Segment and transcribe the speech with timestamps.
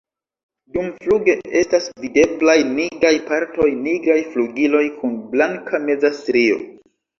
[0.77, 6.61] Dumfluge estas videblaj nigraj partoj, nigraj flugiloj kun blanka meza strio.